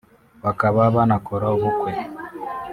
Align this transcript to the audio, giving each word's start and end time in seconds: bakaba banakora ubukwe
bakaba 0.43 0.81
banakora 0.95 1.45
ubukwe 1.55 1.91